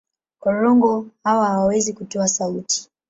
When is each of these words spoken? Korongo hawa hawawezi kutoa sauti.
Korongo 0.39 1.05
hawa 1.23 1.47
hawawezi 1.47 1.93
kutoa 1.93 2.27
sauti. 2.27 2.89